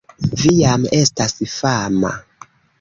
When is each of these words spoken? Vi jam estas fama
Vi 0.43 0.53
jam 0.59 0.87
estas 1.01 1.37
fama 1.59 2.15